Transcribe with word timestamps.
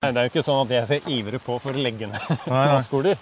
Det 0.00 0.16
er 0.16 0.24
jo 0.24 0.30
ikke 0.30 0.42
sånn 0.46 0.62
at 0.62 0.70
jeg 0.72 0.86
ser 0.88 1.08
ivre 1.12 1.38
på 1.44 1.58
for 1.60 1.76
å 1.76 1.80
legge 1.84 2.06
ned 2.08 2.22
småskoler. 2.46 3.18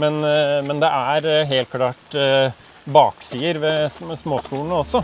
Men, 0.00 0.14
eh, 0.24 0.62
men 0.64 0.78
det 0.80 0.88
er 0.88 1.26
eh, 1.28 1.50
helt 1.50 1.68
klart 1.68 2.16
eh, 2.16 2.62
baksider 2.88 3.60
ved 3.60 3.92
småskolene 3.92 4.78
også. 4.78 5.02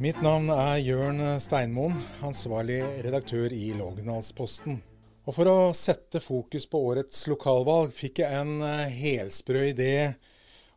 Mitt 0.00 0.24
navn 0.24 0.48
er 0.56 0.80
Jørn 0.80 1.22
Steinmoen, 1.36 2.00
ansvarlig 2.24 2.80
redaktør 3.04 3.52
i 3.52 3.74
Lågendalsposten. 3.76 4.80
Og 5.28 5.36
For 5.36 5.52
å 5.52 5.60
sette 5.76 6.24
fokus 6.24 6.64
på 6.64 6.80
årets 6.94 7.26
lokalvalg 7.28 7.92
fikk 7.92 8.24
jeg 8.24 8.40
en 8.40 8.88
helsprø 8.88 9.68
idé 9.76 9.94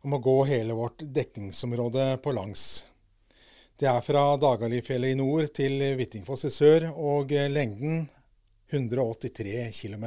om 0.04 0.16
å 0.16 0.22
gå 0.22 0.36
hele 0.50 0.76
vårt 0.76 1.02
dekningsområde 1.02 2.16
på 2.24 2.34
langs. 2.36 2.86
Det 3.76 3.88
er 3.90 4.00
fra 4.00 4.24
Dagalifjellet 4.40 5.12
i 5.12 5.18
nord 5.18 5.50
til 5.56 5.82
Hvittingfoss 5.98 6.46
i 6.48 6.52
sør, 6.52 6.88
og 6.96 7.32
lengden 7.52 8.06
183 8.72 9.68
km. 9.76 10.06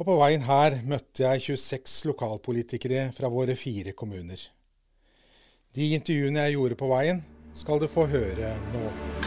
Og 0.00 0.08
på 0.08 0.18
veien 0.18 0.42
her 0.48 0.80
møtte 0.88 1.22
jeg 1.22 1.46
26 1.58 2.08
lokalpolitikere 2.10 3.10
fra 3.14 3.30
våre 3.30 3.54
fire 3.56 3.94
kommuner. 3.94 4.40
De 5.72 5.92
intervjuene 5.96 6.48
jeg 6.48 6.58
gjorde 6.58 6.80
på 6.82 6.90
veien, 6.90 7.22
skal 7.54 7.80
du 7.80 7.86
få 7.88 8.08
høre 8.10 8.56
nå. 8.74 9.21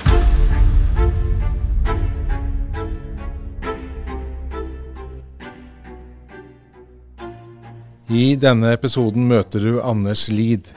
I 8.06 8.36
denne 8.38 8.70
episoden 8.70 9.24
møter 9.26 9.64
du 9.66 9.80
Anders 9.82 10.28
Lid. 10.30 10.68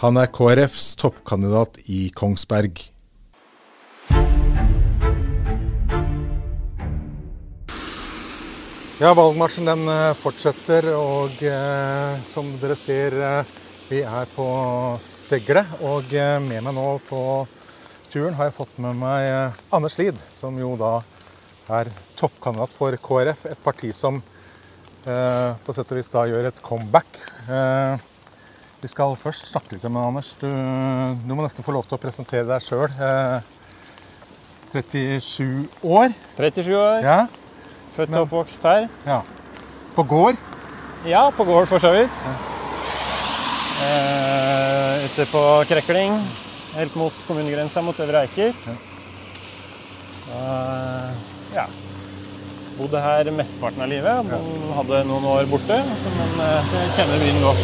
Han 0.00 0.16
er 0.16 0.30
KrFs 0.32 0.94
toppkandidat 0.96 1.76
i 1.92 2.06
Kongsberg. 2.16 2.80
Ja, 8.96 9.12
valgmarsjen 9.12 9.68
den 9.68 9.84
eh, 9.92 10.16
fortsetter, 10.16 10.88
og 10.96 11.36
eh, 11.44 12.24
som 12.24 12.48
dere 12.62 12.80
ser, 12.80 13.12
eh, 13.12 13.54
vi 13.90 14.00
er 14.00 14.32
på 14.32 14.48
Stegle. 15.04 15.66
Og 15.84 16.16
eh, 16.16 16.38
med 16.40 16.64
meg 16.64 16.78
nå 16.80 16.90
på 17.10 17.20
turen 18.08 18.40
har 18.40 18.48
jeg 18.48 18.56
fått 18.62 18.80
med 18.80 18.96
meg 19.04 19.60
Anders 19.68 20.00
Lid, 20.00 20.16
som 20.32 20.56
jo 20.56 20.78
da 20.80 21.02
er 21.76 21.92
toppkandidat 22.16 22.72
for 22.72 22.96
KrF, 22.96 23.50
et 23.52 23.60
parti 23.60 23.92
som 23.92 24.24
på 25.04 25.74
sett 25.76 25.90
og 25.92 25.98
vis 25.98 26.08
da 26.12 26.24
gjør 26.30 26.46
et 26.48 26.62
comeback. 26.64 27.18
Eh, 27.48 27.96
vi 28.80 28.88
skal 28.88 29.14
først 29.16 29.50
snakke 29.52 29.76
litt 29.76 29.84
med 29.88 29.96
deg, 30.00 30.08
Anders. 30.08 30.30
Du, 30.40 30.48
du 31.28 31.34
må 31.34 31.42
nesten 31.44 31.64
få 31.64 31.72
lov 31.76 31.84
til 31.88 31.96
å 31.98 32.00
presentere 32.02 32.46
deg 32.48 32.64
sjøl. 32.64 32.88
Eh, 32.96 33.40
37 34.74 35.68
år. 35.86 36.14
37 36.36 36.74
år, 36.74 37.02
Ja. 37.04 37.18
født 37.96 38.16
og 38.16 38.24
oppvokst 38.26 38.62
her. 38.66 38.88
ja. 39.06 39.20
På 39.94 40.02
gård. 40.10 40.36
Ja, 41.06 41.28
på 41.30 41.44
gård 41.46 41.68
for 41.70 41.78
så 41.78 41.92
vidt. 41.94 42.10
Eh, 43.84 45.04
ute 45.06 45.26
på 45.30 45.42
Krekling, 45.68 46.16
helt 46.74 46.94
mot 46.98 47.12
kommunegrensa 47.28 47.82
mot 47.84 47.98
Øvre 48.00 48.24
Eiker. 48.24 48.54
Eh, 50.34 51.10
ja. 51.54 51.66
Bodde 52.78 53.00
her 53.00 53.28
mesteparten 53.30 53.82
av 53.84 53.88
livet. 53.92 54.30
Bo- 54.30 54.72
Hadde 54.78 55.02
noen 55.06 55.26
år 55.30 55.46
borte, 55.50 55.76
men 56.18 56.32
eh, 56.42 56.72
jeg 56.74 56.94
kjenner 56.96 57.20
byen 57.22 57.42
godt. 57.44 57.62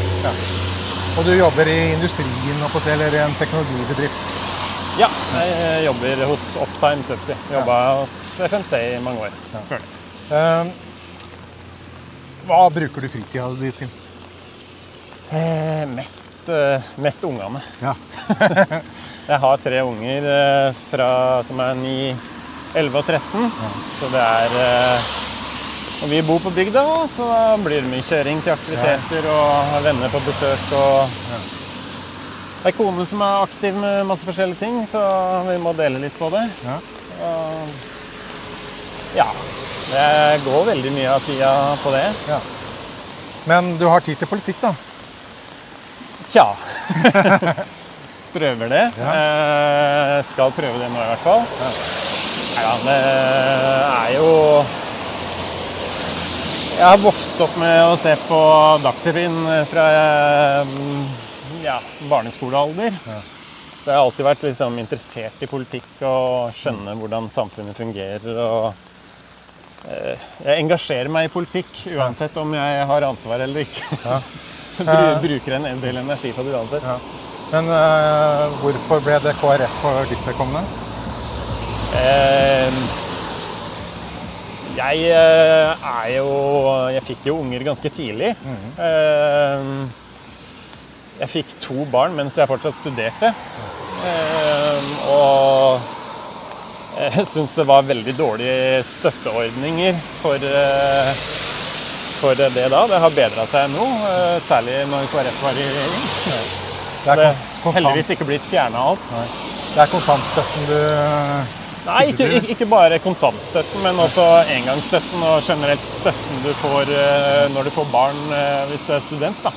Og 1.19 1.27
du 1.27 1.33
jobber 1.35 1.67
i 1.69 1.79
industrien 1.97 2.61
eller 2.95 3.17
i 3.19 3.23
en 3.25 3.35
teknologibedrift. 3.41 4.29
Ja, 5.01 5.09
jeg 5.35 5.51
eh, 5.57 5.81
jobber 5.89 6.23
hos 6.31 6.45
Optime 6.63 7.03
Subsea. 7.09 7.37
Jobba 7.51 7.79
hos 8.03 8.15
FMC 8.47 8.73
i 8.95 9.03
mange 9.03 9.27
år. 9.27 9.35
før 9.69 9.83
det. 9.83 9.91
Eh, 10.31 10.65
hva 12.47 12.63
bruker 12.73 13.03
du 13.05 13.09
fritida 13.11 13.51
di 13.59 13.71
til? 13.75 13.91
Eh, 15.31 15.85
mest, 15.91 16.49
eh, 16.51 16.83
mest 17.03 17.25
ungene. 17.27 17.61
Ja. 17.83 17.95
Jeg 19.31 19.39
har 19.43 19.61
tre 19.63 19.83
unger 19.87 20.25
eh, 20.27 20.79
fra, 20.91 21.11
som 21.47 21.61
er 21.63 21.75
9, 21.79 22.15
11 22.75 22.99
og 23.01 23.07
13. 23.07 23.51
Så 23.99 24.11
det 24.13 24.21
er 24.21 24.55
Og 26.01 26.07
Når 26.07 26.09
vi 26.15 26.21
bor 26.25 26.39
på 26.41 26.51
bygda, 26.57 26.83
så 27.13 27.25
blir 27.61 27.83
det 27.83 27.91
mye 27.93 28.05
kjøring 28.05 28.39
til 28.41 28.55
aktiviteter 28.55 29.27
og 29.29 29.83
venner 29.85 30.09
på 30.09 30.21
besøk. 30.25 30.63
og 30.73 31.11
Det 32.63 32.71
er 32.71 32.77
kone 32.77 33.05
som 33.07 33.21
er 33.21 33.43
aktiv 33.45 33.77
med 33.77 34.07
masse 34.09 34.25
forskjellige 34.25 34.63
ting, 34.63 34.79
så 34.89 35.03
vi 35.49 35.59
må 35.61 35.75
dele 35.77 36.01
litt 36.01 36.17
på 36.17 36.31
det. 36.33 36.47
Ja. 36.65 36.79
Og, 37.21 37.69
ja. 39.19 39.27
Det 39.91 40.41
går 40.47 40.65
veldig 40.71 40.93
mye 40.95 41.11
av 41.13 41.21
tida 41.27 41.53
på 41.83 41.93
det. 41.93 42.07
ja. 42.31 42.41
Men 43.45 43.77
du 43.81 43.87
har 43.89 44.01
tid 44.05 44.19
til 44.21 44.29
politikk, 44.29 44.61
da? 44.61 44.75
Tja. 46.29 46.47
Prøver 48.35 48.69
det. 48.71 48.85
Ja. 49.01 49.13
Eh, 49.17 50.25
skal 50.31 50.53
prøve 50.55 50.79
det 50.79 50.91
nå, 50.93 51.01
i 51.01 51.09
hvert 51.11 51.25
fall. 51.25 51.45
Neida, 52.51 52.73
det 52.85 52.95
er 53.95 54.15
jo 54.17 54.31
Jeg 56.77 56.87
har 56.87 57.03
vokst 57.03 57.43
opp 57.45 57.59
med 57.61 57.83
å 57.85 57.99
se 58.01 58.15
på 58.27 58.41
Dagsrevyen 58.85 59.37
fra 59.69 59.85
eh, 59.93 60.73
ja, 61.65 61.77
barneskolealder. 62.09 62.97
Så 63.81 63.91
jeg 63.91 63.97
har 63.97 64.05
alltid 64.05 64.27
vært 64.27 64.47
liksom, 64.49 64.79
interessert 64.81 65.45
i 65.45 65.49
politikk 65.49 66.03
og 66.09 66.57
skjønne 66.57 66.97
hvordan 67.01 67.29
samfunnet 67.33 67.77
fungerer. 67.77 68.43
og 68.45 69.89
eh, 69.89 70.29
Jeg 70.45 70.65
engasjerer 70.65 71.13
meg 71.13 71.29
i 71.29 71.33
politikk 71.33 71.85
uansett 71.95 72.37
om 72.41 72.57
jeg 72.57 72.85
har 72.93 73.09
ansvar 73.09 73.45
eller 73.47 73.69
ikke. 73.69 74.01
Ja. 74.05 74.21
Bruker 75.27 75.59
en 75.59 75.83
del 75.85 76.01
energi 76.01 76.33
på 76.33 76.45
det 76.47 76.57
uansett. 76.57 76.85
Ja. 76.85 76.99
Men 77.51 77.67
uh, 77.67 78.47
hvorfor 78.63 79.03
ble 79.03 79.17
det 79.25 79.35
KrF 79.41 79.81
for 79.83 80.07
ditt 80.09 80.23
vedkommende? 80.29 80.90
Eh, 82.01 82.81
jeg 84.81 85.11
eh, 85.13 85.89
er 85.91 86.13
jo 86.15 86.29
Jeg 86.95 87.03
fikk 87.05 87.27
jo 87.29 87.39
unger 87.43 87.65
ganske 87.67 87.93
tidlig. 87.93 88.35
Eh, 88.81 89.73
jeg 91.21 91.29
fikk 91.29 91.57
to 91.61 91.85
barn 91.93 92.15
mens 92.17 92.39
jeg 92.41 92.49
fortsatt 92.49 92.79
studerte. 92.81 93.35
Eh, 94.09 94.87
og 95.13 95.81
jeg 97.19 97.27
syns 97.29 97.59
det 97.59 97.67
var 97.69 97.85
veldig 97.89 98.15
dårlige 98.17 98.81
støtteordninger 98.89 100.01
for, 100.23 100.41
eh, 100.41 101.13
for 102.23 102.41
det 102.41 102.51
da. 102.57 102.87
Det 102.89 103.03
har 103.05 103.15
bedra 103.21 103.47
seg 103.53 103.69
nå, 103.75 103.87
eh, 104.09 104.41
særlig 104.49 104.81
når 104.89 105.13
KrF 105.13 105.45
var 105.45 105.61
i 105.61 105.69
regjering. 105.69 106.11
Det 107.05 107.29
er 107.29 107.73
heldigvis 107.77 108.13
ikke 108.17 108.29
blitt 108.29 108.45
fjerna 108.45 108.91
alt. 108.93 109.13
det 109.75 109.81
er 109.85 109.93
kontantstøtten 109.93 110.69
du 110.69 111.60
Nei, 111.87 112.01
ikke, 112.13 112.27
ikke- 112.53 112.69
bare 112.69 112.99
kontantstøtten, 113.01 113.81
men 113.83 113.97
også 114.05 114.25
engangsstøtten 114.57 115.23
og 115.25 115.41
generelt 115.47 115.85
støtten 115.87 116.43
du 116.45 116.51
får 116.61 116.91
eh, 116.93 117.47
når 117.55 117.65
du 117.65 117.71
får 117.75 117.87
barn 117.93 118.21
eh, 118.37 118.67
hvis 118.71 118.85
du 118.87 118.93
er 118.97 119.01
student. 119.05 119.41
Da. 119.47 119.51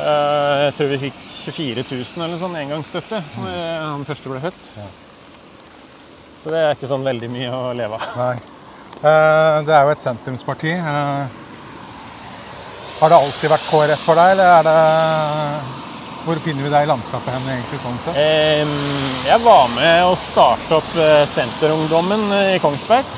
Eh, 0.00 0.54
jeg 0.64 0.74
tror 0.78 0.88
vi 0.94 0.98
fikk 1.04 1.18
24 1.50 1.84
000 1.90 2.24
eller 2.24 2.38
sånn 2.40 2.56
engangsstøtte 2.62 3.20
da 3.20 3.52
han 3.90 4.04
første 4.08 4.32
ble 4.32 4.40
født. 4.46 4.62
Så 6.40 6.46
det 6.54 6.60
er 6.64 6.72
ikke 6.76 6.88
sånn 6.88 7.04
veldig 7.04 7.28
mye 7.32 7.50
å 7.52 7.72
leve 7.76 7.94
av. 8.00 8.06
Nei. 8.16 8.36
Det 9.00 9.72
er 9.76 9.84
jo 9.86 9.92
et 9.92 10.04
sentrumsparti. 10.04 10.72
Har 13.00 13.08
det 13.12 13.16
alltid 13.16 13.48
vært 13.52 13.68
KrF 13.70 14.02
for 14.04 14.14
deg, 14.20 14.32
eller 14.34 14.48
er 14.58 14.62
det 14.68 15.79
Hvor 16.20 16.36
finner 16.44 16.66
vi 16.66 16.70
deg 16.72 16.84
i 16.84 16.88
landskapet 16.90 17.32
hen, 17.32 17.46
egentlig, 17.48 17.78
sånn 17.80 17.98
sett? 18.04 18.18
Eh, 18.20 18.72
jeg 19.24 19.40
var 19.44 19.70
med 19.72 20.02
å 20.04 20.12
starte 20.20 20.76
opp 20.76 20.90
eh, 21.00 21.22
Senterungdommen 21.30 22.26
i 22.52 22.58
Kongsberg. 22.60 23.08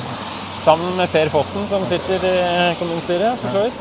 Sammen 0.63 0.95
med 1.01 1.11
Per 1.11 1.27
Fossen, 1.35 1.65
som 1.67 1.83
sitter 1.91 2.23
i 2.29 2.37
kommunestyret, 2.79 3.41
for 3.43 3.57
så 3.57 3.65
vidt. 3.67 3.81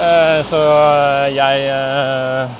Eh, 0.00 0.40
Så 0.48 0.60
jeg 1.36 1.66
eh, 1.68 2.58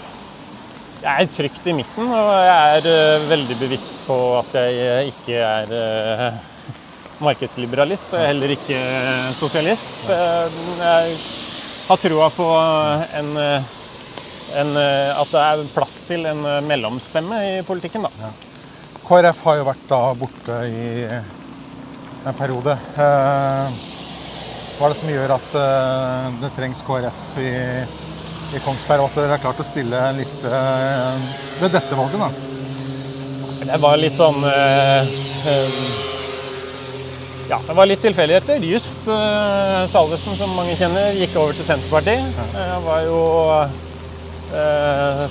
Jeg 1.02 1.24
er 1.24 1.30
trygt 1.32 1.64
i 1.66 1.72
midten, 1.80 2.12
og 2.12 2.28
jeg 2.44 2.76
er 2.76 2.90
eh, 2.92 3.24
veldig 3.32 3.56
bevisst 3.64 4.04
på 4.06 4.18
at 4.38 4.52
jeg 4.60 4.76
eh, 4.84 5.08
ikke 5.14 5.40
er 5.40 5.72
eh, 5.80 6.26
markedsliberalist, 7.24 8.12
og 8.12 8.20
er 8.20 8.28
heller 8.34 8.52
ikke 8.54 8.76
eh, 8.76 9.30
sosialist. 9.40 9.88
Så 10.04 10.18
jeg 10.84 11.16
har 11.88 12.02
troa 12.04 12.28
på 12.36 12.46
en 13.18 13.32
eh, 13.40 13.72
en, 14.60 14.74
eh, 14.76 15.12
at 15.16 15.32
det 15.32 15.44
er 15.44 15.64
plass 15.74 15.96
til 16.08 16.26
en 16.30 16.44
eh, 16.48 16.60
mellomstemme 16.66 17.40
i 17.48 17.54
politikken. 17.66 18.06
da. 18.08 18.32
KrF 19.02 19.42
har 19.48 19.58
jo 19.58 19.66
vært 19.66 19.88
da 19.90 20.02
borte 20.18 20.60
i 20.68 20.86
en 21.08 22.38
periode. 22.38 22.76
Eh, 22.94 23.80
hva 24.78 24.86
er 24.86 24.94
det 24.94 25.00
som 25.00 25.10
gjør 25.12 25.36
at 25.36 25.58
eh, 25.58 26.30
det 26.42 26.54
trengs 26.56 26.84
KrF 26.86 27.26
i 27.42 27.52
i 28.52 28.60
Kongsberg, 28.60 29.00
og 29.00 29.10
at 29.10 29.16
dere 29.16 29.32
har 29.36 29.42
klart 29.42 29.60
å 29.62 29.66
stille 29.66 29.98
en 30.10 30.18
liste 30.20 30.48
eh, 30.48 31.28
ved 31.62 31.72
dette 31.72 31.96
valget? 31.96 32.20
da? 32.20 33.68
Det 33.72 33.78
var 33.80 34.00
litt 34.00 34.16
sånn 34.16 34.42
eh, 34.48 35.12
eh, 35.52 35.78
Ja, 37.48 37.58
det 37.68 37.76
var 37.76 37.88
litt 37.88 38.02
tilfeldigheter. 38.04 38.64
Just 38.64 39.08
Salvesen, 39.92 40.36
som 40.38 40.52
mange 40.56 40.76
kjenner, 40.78 41.12
gikk 41.18 41.34
over 41.36 41.56
til 41.56 41.66
Senterpartiet. 41.66 42.38
Ja. 42.56 42.78
Var 42.86 43.02
jo 43.04 43.18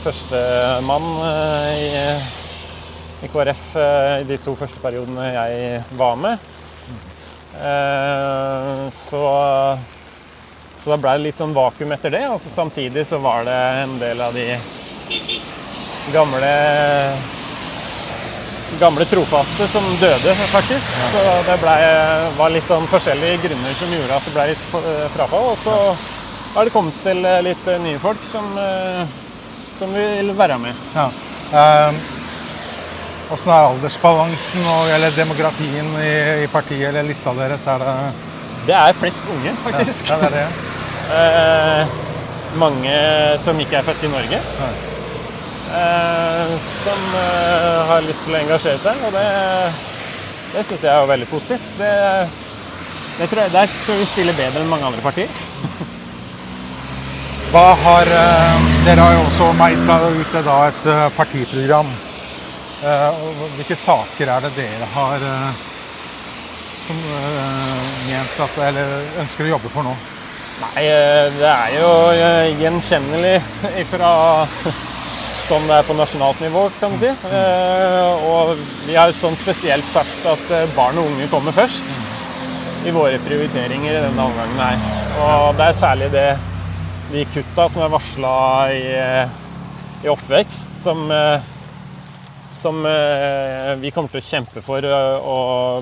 førstemann 0.01 1.07
uh, 1.21 1.69
i, 1.77 1.87
i 3.25 3.29
KrF 3.31 3.63
uh, 3.77 4.15
i 4.21 4.27
de 4.29 4.37
to 4.41 4.55
første 4.59 4.81
periodene 4.83 5.29
jeg 5.35 5.81
var 5.99 6.19
med. 6.19 6.49
så 8.95 9.21
så 10.81 10.89
da 10.89 10.97
ble 10.97 11.11
det 11.13 11.25
litt 11.27 11.37
sånn 11.37 11.51
vakuum 11.53 11.91
etter 11.93 12.09
det. 12.15 12.23
Og 12.33 12.41
samtidig 12.41 13.03
så 13.05 13.19
var 13.21 13.43
det 13.45 13.57
en 13.83 13.99
del 14.01 14.21
av 14.25 14.33
de 14.33 14.47
gamle 16.13 16.49
gamle 18.79 19.05
trofaste 19.05 19.67
som 19.67 19.83
døde, 19.99 20.33
faktisk. 20.49 20.95
Så 21.11 21.21
det 21.45 21.57
ble, 21.61 21.75
var 22.37 22.53
litt 22.53 22.65
sånn 22.69 22.87
forskjellige 22.89 23.43
grunner 23.45 23.75
som 23.77 23.93
gjorde 23.93 24.17
at 24.17 24.25
det 24.25 24.33
ble 24.35 24.45
litt 24.51 24.63
eh, 24.79 25.05
frafall. 25.13 25.51
Og 25.51 25.59
så 25.61 25.75
har 26.55 26.65
det 26.65 26.73
kommet 26.73 26.97
til 27.03 27.25
eh, 27.25 27.43
litt 27.45 27.67
eh, 27.67 27.81
nye 27.83 27.99
folk 28.01 28.23
som, 28.27 28.47
som 29.77 29.93
vil 29.95 30.33
være 30.37 30.57
med. 30.61 30.87
Ja. 30.95 31.09
Åssen 33.31 33.51
er 33.53 33.69
aldersbalansen 33.69 34.65
og, 34.67 34.89
eller 34.91 35.13
demografien 35.15 35.87
i, 36.01 36.11
i, 36.43 36.47
partiet 36.51 36.89
eller 36.89 37.05
lista 37.07 37.31
deres? 37.37 37.63
Er 37.71 37.79
det 37.79 37.93
Det 38.67 38.75
er 38.75 38.97
flest 38.99 39.29
unge, 39.31 39.53
faktisk. 39.63 40.09
Ja, 40.11 40.17
det 40.19 40.31
er 40.31 40.35
det. 40.35 40.47
eh, 41.19 41.99
mange 42.59 42.95
som 43.39 43.59
ikke 43.63 43.79
er 43.79 43.87
født 43.87 44.03
i 44.03 44.11
Norge. 44.11 44.41
Ja. 44.59 44.71
Eh, 45.71 46.51
som 46.83 47.15
eh, 47.15 47.79
har 47.87 48.03
lyst 48.03 48.27
til 48.27 48.35
å 48.35 48.41
engasjere 48.41 48.83
seg. 48.83 49.07
Og 49.07 49.15
det, 49.15 49.25
det 50.51 50.65
syns 50.67 50.83
jeg 50.89 50.91
er 50.91 51.11
veldig 51.13 51.29
positivt. 51.31 51.71
Det, 51.79 51.95
det 53.21 53.31
tror 53.31 53.45
jeg, 53.45 53.55
der 53.55 53.79
tror 53.85 54.03
vi 54.03 54.11
stiller 54.11 54.39
bedre 54.43 54.65
enn 54.65 54.75
mange 54.75 54.91
andre 54.91 55.07
partier. 55.07 55.31
Hva 57.51 57.65
har, 57.83 58.07
eh, 58.15 58.69
dere 58.85 59.03
har 59.03 59.17
jo 59.17 59.25
også 59.25 59.49
meisla 59.59 59.97
ut 60.07 60.37
da, 60.45 60.57
et 60.69 60.85
partiprogram. 61.17 61.91
Hvilke 62.81 63.75
saker 63.77 64.29
er 64.33 64.41
det 64.41 64.55
dere 64.55 64.87
har 64.95 65.25
som 66.87 67.01
at, 68.45 68.57
eller 68.67 68.95
ønsker 69.21 69.45
å 69.45 69.51
jobbe 69.53 69.69
for 69.73 69.85
nå? 69.85 69.93
Nei, 70.61 70.85
det 71.39 71.49
er 71.49 71.75
jo 71.75 71.91
gjenkjennelig 72.61 73.37
fra 73.91 74.11
sånn 75.47 75.67
det 75.69 75.79
er 75.79 75.87
på 75.87 75.97
nasjonalt 75.97 76.41
nivå, 76.43 76.67
kan 76.79 76.93
du 76.93 77.01
si. 77.01 77.09
Eh, 77.09 78.27
og 78.29 78.55
vi 78.85 78.97
har 78.97 79.13
sånn 79.15 79.37
spesielt 79.39 79.87
sagt 79.93 80.25
at 80.29 80.53
eh, 80.53 80.69
barn 80.77 80.99
og 81.01 81.11
unge 81.11 81.29
kommer 81.31 81.55
først 81.55 81.87
i 82.87 82.93
våre 82.93 83.19
prioriteringer 83.21 83.91
i 83.93 84.05
denne 84.07 84.29
omgangen 84.29 84.61
her. 84.61 84.87
Og 85.21 85.57
det 85.57 85.67
er 85.67 85.77
særlig 85.77 86.07
det, 86.13 86.29
de 87.11 87.25
kutta 87.33 87.67
som 87.69 87.83
er 87.83 87.91
varsla 87.91 88.33
i, 88.71 88.83
i, 90.03 90.09
oppvekst, 90.11 90.77
som, 90.79 91.11
som 92.57 92.81
vi 93.81 93.91
kommer 93.91 94.13
til 94.13 94.21
å 94.21 94.29
kjempe 94.29 94.63
for 94.65 94.85
å 94.87 95.37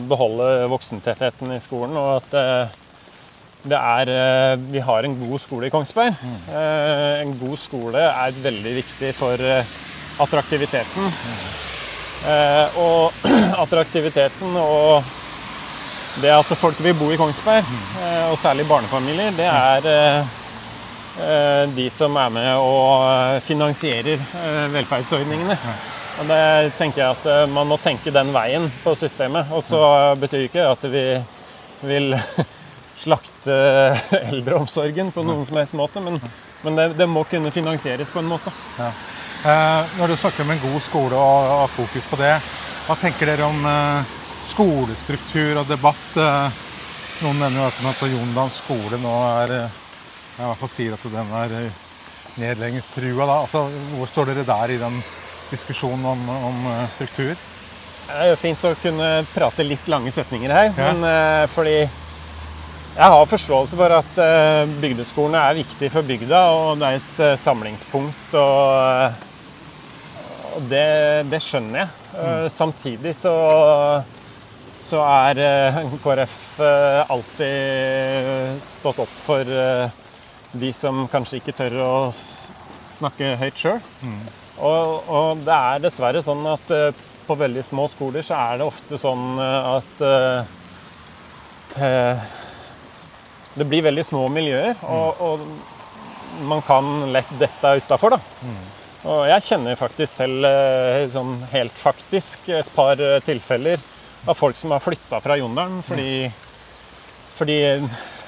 beholde 0.10 0.68
voksentettheten 0.74 1.54
i 1.54 1.62
skolen. 1.64 1.98
og 1.98 2.20
at 2.20 2.78
er, 3.68 4.10
eh, 4.10 4.58
vi 4.72 4.80
har 4.80 5.04
en 5.04 5.30
god 5.30 5.42
skole 5.42 5.68
i 5.68 5.70
Kongsberg. 5.70 6.14
Mm. 6.24 6.56
En 7.22 7.40
god 7.40 7.58
skole 7.58 8.00
er 8.00 8.31
veldig 8.31 8.76
viktig 8.76 9.14
for 9.16 9.34
eh, 9.34 9.66
attraktiviteten. 10.20 11.04
Mm. 11.04 12.70
Og 12.76 13.14
attraktiviteten 13.64 14.58
og 14.60 15.04
det 16.20 16.31
at 16.36 16.50
folk 16.60 16.80
vil 16.84 16.96
bo 17.00 17.12
i 17.12 17.18
Kongsberg, 17.18 17.64
mm. 17.64 18.31
og 18.31 18.38
særlig 18.42 18.68
barnefamilier, 18.68 19.31
det 19.38 19.48
er 19.48 20.26
de 21.75 21.86
som 21.92 22.16
er 22.18 22.30
med 22.31 22.50
og 22.57 23.42
finansierer 23.44 24.21
velferdsordningene. 24.71 25.57
Og 26.19 26.30
det 26.30 26.71
tenker 26.77 27.04
jeg 27.04 27.16
at 27.18 27.51
Man 27.51 27.68
må 27.68 27.77
tenke 27.80 28.12
den 28.12 28.31
veien 28.36 28.69
på 28.83 28.94
systemet. 29.00 29.51
Og 29.56 29.63
så 29.68 29.81
betyr 30.19 30.48
ikke 30.48 30.69
at 30.69 30.88
vi 30.92 31.04
vil 31.81 32.16
slakte 33.04 33.56
eldreomsorgen 34.19 35.12
på 35.16 35.24
noen 35.24 35.45
som 35.48 35.60
helst 35.60 35.75
måte, 35.77 36.04
men, 36.04 36.19
men 36.66 36.80
det, 36.80 36.88
det, 37.00 37.07
må 37.07 37.24
kunne 37.30 37.51
finansieres 37.56 38.12
på 38.12 38.19
en 38.24 38.31
måte. 38.31 38.51
Ja. 38.80 38.92
Eh, 39.39 40.00
når 40.00 40.12
du 40.12 40.18
snakker 40.19 40.44
om 40.44 40.51
en 40.51 40.63
god 40.66 40.81
skole 40.83 41.16
og, 41.16 41.51
og 41.63 41.69
fokus 41.77 42.07
på 42.12 42.19
det, 42.19 42.33
hva 42.88 42.98
tenker 43.00 43.31
dere 43.31 43.48
om 43.48 43.69
eh, 43.69 44.16
skolestruktur 44.50 45.62
og 45.62 45.69
debatt? 45.69 46.07
Eh, 46.19 46.66
noen 47.24 47.39
nevner 47.45 47.62
jo 47.62 47.94
at 47.94 48.04
Jondal 48.12 48.51
skole 48.56 49.00
nå 49.00 49.16
er 49.30 49.56
eh, 49.62 49.77
i 50.39 50.47
hvert 50.47 50.62
fall 50.62 50.71
sier 50.71 50.94
at 50.95 51.06
den 51.12 51.31
er 51.36 51.53
eh, 51.57 51.80
nedleggingstrua. 52.39 53.25
Da. 53.27 53.38
Altså, 53.44 53.65
hvor 53.97 54.07
står 54.09 54.31
dere 54.31 54.45
der 54.47 54.75
i 54.75 54.77
den 54.80 55.00
diskusjonen 55.50 56.06
om, 56.07 56.21
om 56.31 56.68
eh, 56.71 56.86
struktur? 56.95 57.33
Det 58.09 58.15
er 58.15 58.31
jo 58.31 58.38
fint 58.41 58.63
å 58.65 58.71
kunne 58.81 59.09
prate 59.33 59.65
litt 59.68 59.89
lange 59.91 60.12
setninger 60.13 60.50
her, 60.50 60.71
ja. 60.74 60.88
men 60.89 60.97
fordi 61.53 61.75
jeg 61.83 63.12
har 63.13 63.27
forståelse 63.30 63.77
for 63.77 63.94
at 64.00 64.18
bygdeskolene 64.81 65.44
er 65.45 65.59
viktig 65.59 65.91
for 65.94 66.01
bygda, 66.07 66.39
og 66.50 66.81
det 66.81 66.88
er 66.88 66.97
et 66.97 67.21
samlingspunkt. 67.38 68.33
Og 68.33 69.13
det, 70.74 70.89
det, 71.30 71.42
skjønner 71.45 71.83
jeg. 71.83 71.89
Mm. 72.15 72.50
Samtidig 72.50 73.13
så, 73.13 73.35
så 74.89 75.06
er 75.06 75.35
KrF 76.01 76.35
alltid 77.13 78.57
stått 78.65 79.06
opp 79.06 79.13
for 79.21 79.45
de 80.51 80.72
som 80.74 81.07
kanskje 81.12 81.40
ikke 81.40 81.56
tør 81.57 81.78
å 81.84 81.94
snakke 82.98 83.36
høyt 83.40 83.60
sjøl. 83.62 83.81
Mm. 84.01 84.22
Og, 84.60 85.07
og, 85.07 85.44
det 85.46 85.56
er 85.56 85.84
dessverre 85.86 86.24
sånn 86.25 86.44
at 86.51 86.74
på 87.30 87.38
veldig 87.38 87.63
små 87.63 87.86
skoler 87.92 88.25
så 88.25 88.36
er 88.36 88.60
det 88.60 88.68
ofte 88.68 88.98
sånn 89.00 89.38
at 89.40 90.01
det 93.60 93.68
blir 93.69 93.86
veldig 93.86 94.04
små 94.04 94.25
miljøer, 94.34 94.74
og, 94.90 95.22
og 95.24 96.44
man 96.50 96.62
kan 96.66 97.12
lett 97.13 97.31
dette 97.40 97.75
utafor. 97.80 98.18
Mm. 98.42 98.60
Og 99.10 99.24
jeg 99.30 99.45
kjenner 99.48 99.80
faktisk 99.80 100.19
til 100.19 100.44
eh, 100.48 101.06
sånn 101.13 101.38
helt 101.54 101.78
faktisk 101.80 102.50
et 102.52 102.69
par 102.76 103.00
eh, 103.00 103.21
tilfeller 103.23 103.80
av 104.28 104.35
folk 104.35 104.57
som 104.59 104.73
har 104.76 104.83
flytta 104.83 105.21
fra 105.23 105.38
Jondalen 105.40 105.80
fordi, 105.88 106.28
fordi 107.38 107.59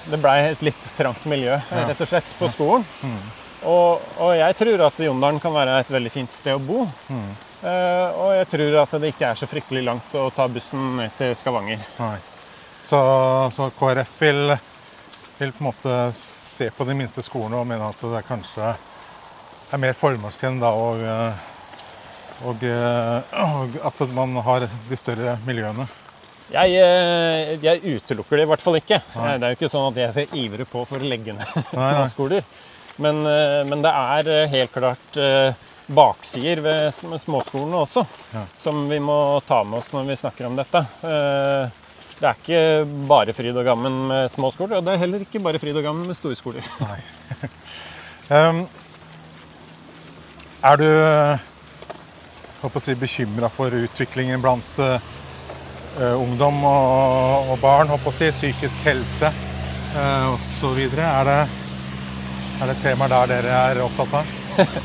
det 0.09 0.19
blei 0.21 0.37
et 0.49 0.65
litt 0.65 0.89
trangt 0.97 1.27
miljø, 1.29 1.59
rett 1.69 2.01
og 2.01 2.09
slett, 2.09 2.33
på 2.39 2.49
skolen. 2.53 2.85
Mm. 3.03 3.21
Og, 3.61 4.01
og, 4.17 4.33
jeg 4.33 4.57
tror 4.57 4.87
at 4.87 4.99
Jondalen 5.05 5.39
kan 5.41 5.53
være 5.53 5.77
et 5.83 5.93
veldig 5.93 6.11
fint 6.13 6.33
sted 6.33 6.57
å 6.57 6.63
bo. 6.63 6.87
Mm. 7.11 7.29
Uh, 7.61 8.07
og 8.17 8.31
jeg 8.39 8.47
tror 8.55 8.79
at 8.81 8.95
det 9.03 9.11
ikke 9.13 9.27
er 9.29 9.37
så 9.37 9.49
fryktelig 9.49 9.83
langt 9.85 10.15
å 10.17 10.25
ta 10.33 10.47
bussen 10.49 10.95
ned 10.97 11.13
til 11.19 11.35
Skavanger. 11.37 11.83
Så, 12.87 12.99
så, 13.53 13.69
KrF 13.77 14.15
vil 14.23 14.55
vil 15.41 15.51
på 15.51 15.63
en 15.63 15.65
måte 15.65 16.13
se 16.13 16.69
på 16.69 16.85
de 16.85 16.93
minste 16.93 17.23
skolene 17.25 17.57
og 17.57 17.65
mene 17.65 17.87
at 17.89 18.01
det 18.13 18.19
kanskje 18.27 18.75
er 19.73 19.79
mer 19.81 19.95
formålstjenlig 19.97 20.69
og, 20.69 21.01
og, 22.45 22.65
og, 22.67 23.77
at 23.89 24.03
man 24.13 24.37
har 24.45 24.67
de 24.67 24.99
større 24.99 25.39
miljøene. 25.47 25.87
Jeg, 26.51 26.75
eh, 26.83 27.53
jeg, 27.63 27.79
utelukker 27.95 28.39
det 28.39 28.45
i 28.45 28.49
hvert 28.51 28.63
fall 28.63 28.77
ikke. 28.81 28.99
Nei. 29.15 29.35
Det 29.39 29.47
er 29.47 29.53
jo 29.53 29.59
ikke 29.59 29.71
sånn 29.71 29.89
at 29.91 29.99
jeg 30.01 30.15
skal 30.15 30.39
ivre 30.41 30.67
på 30.67 30.83
for 30.87 30.99
å 30.99 31.11
legge 31.11 31.35
ned 31.35 31.51
småskoler. 31.71 32.47
Men, 33.01 33.21
eh, 33.27 33.61
men, 33.69 33.83
det 33.85 33.91
er 33.95 34.31
eh, 34.31 34.49
helt 34.51 34.73
klart 34.75 35.19
baksider 35.91 36.61
ved 36.63 37.19
småskolene 37.19 37.79
også, 37.83 38.03
ja. 38.31 38.43
som 38.55 38.85
vi 38.87 38.99
må 39.03 39.15
ta 39.43 39.57
med 39.67 39.81
oss 39.81 39.89
når 39.91 40.05
vi 40.07 40.19
snakker 40.21 40.47
om 40.47 40.55
dette. 40.55 40.79
Det 41.01 42.29
er 42.29 42.37
ikke 42.37 42.61
bare 43.09 43.33
fryd 43.35 43.57
og 43.59 43.65
gammen 43.67 43.97
med 44.07 44.29
småskoler, 44.31 44.77
og 44.77 44.85
det 44.87 44.93
er 44.93 45.01
heller 45.01 45.25
ikke 45.25 45.41
bare 45.43 45.59
fryd 45.59 45.75
og 45.81 45.83
gammen 45.83 46.07
med 46.07 46.15
storskoler. 46.15 46.63
um, 48.37 48.61
er 50.69 50.79
du 50.79 50.87
håper 52.61 52.79
å 52.79 52.85
si, 52.85 52.95
bekymra 52.95 53.51
for 53.51 53.75
utviklingen 53.81 54.39
blant 54.45 54.79
ungdom 55.99 56.63
og, 56.63 57.55
barn? 57.61 57.91
Håper 57.91 58.15
si, 58.15 58.29
psykisk 58.31 58.85
helse 58.85 59.31
uh, 59.95 60.33
osv. 60.33 60.79
Er, 60.87 61.27
det, 61.27 61.39
er 62.61 62.71
det 62.71 62.77
temaer 62.83 63.11
der 63.11 63.31
dere 63.33 63.57
er 63.71 63.81
opptatt 63.83 64.13
av? 64.21 64.35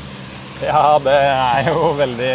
ja, 0.69 0.81
det 1.05 1.19
er 1.31 1.69
jo 1.71 1.93
veldig 1.99 2.33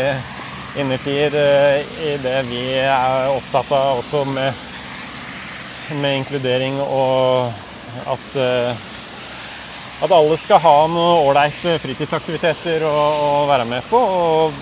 innertier 0.83 1.37
uh, 1.37 1.99
i 2.07 2.15
det 2.23 2.39
vi 2.49 2.63
er 2.81 3.29
opptatt 3.35 3.75
av 3.77 4.01
også 4.05 4.25
med 4.33 4.69
med 5.93 6.23
inkludering 6.23 6.79
og 6.81 7.51
at 8.09 8.37
at 10.03 10.11
alle 10.11 10.37
skal 10.41 10.59
ha 10.63 10.87
noe 10.91 11.11
ålreite 11.29 11.77
fritidsaktiviteter 11.83 12.83
å, 12.89 12.91
å, 12.91 13.27
være 13.47 13.67
med 13.71 13.85
på. 13.87 13.99
Og 13.99 14.57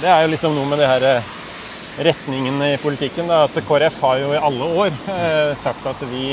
det 0.00 0.10
er 0.10 0.24
jo 0.24 0.32
liksom 0.32 0.56
noe 0.56 0.66
med 0.72 0.80
det 0.82 0.88
her 0.90 1.06
eh, 1.06 1.28
retningen 2.04 2.62
i 2.62 2.76
politikken. 2.82 3.28
Da, 3.30 3.44
at 3.44 3.60
KrF 3.66 4.00
har 4.04 4.22
jo 4.22 4.32
i 4.34 4.40
alle 4.40 4.70
år 4.84 4.90
eh, 5.12 5.52
sagt 5.60 5.86
at 5.90 6.02
vi, 6.10 6.32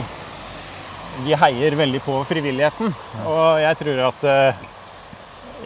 vi, 1.26 1.36
heier 1.44 1.78
veldig 1.80 2.02
på 2.06 2.22
frivilligheten. 2.30 2.96
Og 3.26 3.62
jeg 3.64 3.80
tror 3.84 4.02
at 4.08 4.26
eh, 4.32 4.66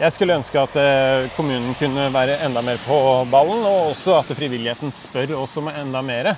jeg 0.02 0.16
skulle 0.16 0.36
ønske 0.40 0.60
at 0.60 0.76
eh, 0.80 1.30
kommunen 1.36 1.76
kunne 1.78 2.10
være 2.14 2.40
enda 2.46 2.64
mer 2.64 2.82
på 2.86 2.98
ballen, 3.32 3.62
og 3.62 3.92
også 3.94 4.18
at 4.20 4.36
frivilligheten 4.36 4.94
spør 4.96 5.36
oss 5.44 5.56
om 5.60 5.70
enda 5.72 6.02
mer. 6.04 6.34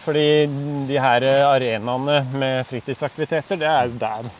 Fordi 0.00 0.28
de 0.88 0.96
her 0.96 1.26
arenaene 1.44 2.22
med 2.32 2.62
fritidsaktiviteter, 2.68 3.60
det 3.60 3.68
er 3.68 3.90
jo 3.90 3.98
der 4.00 4.30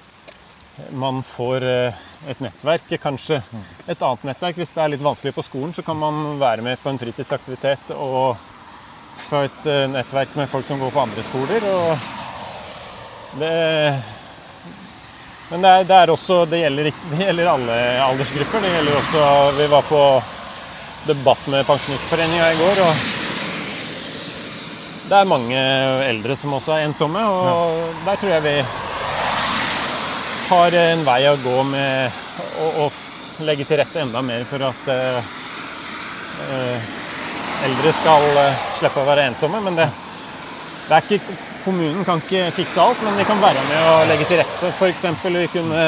man 0.90 1.22
får 1.22 1.64
eh, 1.64 1.94
et 2.28 2.40
nettverk. 2.44 2.92
Kanskje 3.00 3.40
et 3.86 4.02
annet 4.02 4.24
nettverk. 4.30 4.60
Hvis 4.60 4.74
det 4.76 4.84
er 4.84 4.92
litt 4.94 5.04
vanskelig 5.04 5.34
på 5.36 5.46
skolen, 5.46 5.74
så 5.76 5.84
kan 5.86 5.98
man 6.00 6.38
være 6.40 6.64
med 6.66 6.80
på 6.82 6.92
en 6.92 7.00
fritidsaktivitet 7.00 7.92
og 7.96 8.36
få 9.28 9.44
et 9.48 9.68
eh, 9.68 9.86
nettverk 9.90 10.36
med 10.38 10.48
folk 10.50 10.66
som 10.68 10.80
går 10.80 10.94
på 10.94 11.04
andre 11.04 11.26
skoler. 11.28 11.68
Det 13.40 13.54
men 15.50 15.64
det 15.64 15.70
er, 15.70 15.86
det 15.86 15.96
er 15.98 16.10
også 16.12 16.44
det 16.46 16.60
gjelder, 16.60 16.92
det 17.10 17.24
gjelder, 17.24 17.48
alle 17.50 17.76
aldersgrupper. 18.04 18.62
Det 18.62 18.68
gjelder 18.70 18.98
også 19.00 19.22
Vi 19.56 19.66
var 19.72 19.88
på 19.88 20.02
debatt 21.08 21.48
med 21.50 21.66
Pensjonistforeninga 21.66 22.52
i 22.52 22.58
går, 22.60 22.82
og 22.84 22.92
det 25.10 25.16
er 25.18 25.26
mange 25.26 25.64
eldre 26.06 26.36
som 26.38 26.54
også 26.54 26.76
er 26.76 26.84
ensomme. 26.86 27.24
Og 27.26 28.04
der 28.06 28.20
tror 28.20 28.30
jeg 28.36 28.44
vi 28.46 28.54
har 30.50 30.74
en 30.74 31.04
vei 31.06 31.20
å 31.30 31.36
gå 31.38 31.62
med 31.62 32.10
å, 32.58 32.66
å 32.84 33.44
legge 33.46 33.64
til 33.68 33.78
rette 33.78 34.02
enda 34.02 34.22
mer 34.22 34.42
for 34.50 34.64
at 34.66 34.88
uh, 34.90 35.20
eldre 37.66 37.92
skal 37.94 38.26
slippe 38.78 39.02
å 39.02 39.06
være 39.06 39.28
ensomme. 39.30 39.60
Men 39.62 39.78
det, 39.78 39.86
det 40.88 40.96
er 40.96 41.06
ikke, 41.06 41.36
kommunen 41.64 42.04
kan 42.06 42.22
ikke 42.24 42.48
fikse 42.56 42.82
alt, 42.82 43.02
men 43.06 43.18
de 43.20 43.26
kan 43.28 43.42
være 43.42 43.62
med 43.68 43.90
å 43.92 43.92
legge 44.10 44.26
til 44.30 44.40
rette. 44.42 44.72
F.eks. 44.74 45.04
vi 45.28 45.46
kunne 45.54 45.84